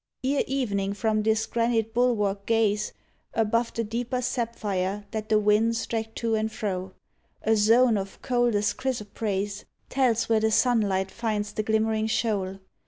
[0.23, 2.91] Ere evening from this granite bulwark gaze.
[3.35, 6.93] Above the deeper sapphire that the winds Drag to and fro.
[7.43, 11.11] A zone Of coldest chrysoprase 68 AN ALUJR OF "THE WESH Tells where the sunlight
[11.11, 12.59] finds The glimmering shoal.